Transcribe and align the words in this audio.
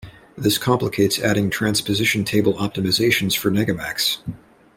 This 0.35 0.57
complicates 0.57 1.19
adding 1.19 1.51
transposition 1.51 2.25
table 2.25 2.55
optimizations 2.55 3.37
for 3.37 3.51
negamax. 3.51 4.17